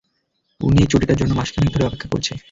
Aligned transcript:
উনি 0.59 0.77
এই 0.81 0.87
ছুটিটার 0.87 1.17
জন্য 1.17 1.31
মাসখানেক 1.33 1.69
ধরে 1.73 1.85
অপেক্ষা 1.85 2.09
করছে। 2.09 2.33